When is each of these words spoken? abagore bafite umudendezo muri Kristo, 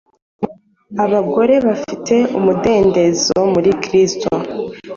abagore 1.03 1.55
bafite 1.67 2.15
umudendezo 2.37 3.37
muri 3.53 3.71
Kristo, 3.83 4.29